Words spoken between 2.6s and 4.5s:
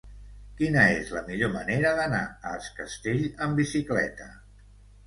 Es Castell amb bicicleta?